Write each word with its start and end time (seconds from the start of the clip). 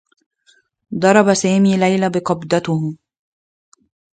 ضرب 0.95 1.33
سامي 1.33 1.77
ليلى 1.77 2.09
بقبضتيه. 2.09 2.93